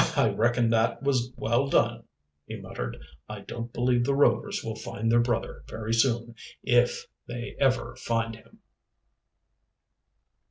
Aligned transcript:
"I 0.15 0.29
reckon 0.31 0.71
that 0.71 1.03
was 1.03 1.31
well 1.37 1.67
done," 1.67 2.05
he 2.47 2.55
muttered. 2.59 2.97
"I 3.29 3.41
don't 3.41 3.71
believe 3.71 4.03
the 4.03 4.15
Rovers 4.15 4.63
will 4.63 4.75
find 4.75 5.11
their 5.11 5.19
brother 5.19 5.63
very 5.69 5.93
soon, 5.93 6.33
if 6.63 7.05
they 7.27 7.55
ever 7.59 7.95
find 7.95 8.35
him!" 8.35 8.57